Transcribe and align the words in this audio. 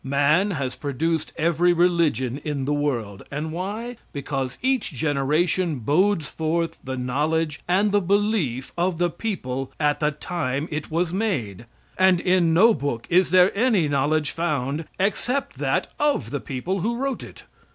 Man 0.03 0.49
has 0.49 0.73
produced 0.73 1.31
every 1.37 1.73
religion 1.73 2.39
in 2.43 2.65
the 2.65 2.73
world. 2.73 3.21
And 3.29 3.51
why? 3.51 3.97
Because 4.11 4.57
each 4.63 4.91
generation 4.91 5.75
bodes 5.77 6.25
forth 6.27 6.79
the 6.83 6.97
knowledge 6.97 7.59
and 7.67 7.91
the 7.91 8.01
belief 8.01 8.73
of 8.75 8.97
the 8.97 9.11
people 9.11 9.71
at 9.79 9.99
the 9.99 10.09
time 10.09 10.67
it 10.71 10.89
was 10.89 11.13
made, 11.13 11.67
and 11.99 12.19
in 12.19 12.51
no 12.51 12.73
book 12.73 13.05
is 13.11 13.29
there 13.29 13.55
any 13.55 13.87
knowledge 13.87 14.31
found, 14.31 14.85
except 14.99 15.57
that 15.59 15.85
of 15.99 16.31
the 16.31 16.39
people 16.41 16.79
who 16.79 16.95
wrote 16.97 17.21
it. 17.23 17.43